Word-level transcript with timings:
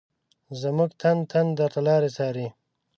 زمونږ 0.61 0.91
تن 1.01 1.17
تن 1.31 1.45
درته 1.59 1.79
لاري 1.87 2.09
څاري 2.17 2.47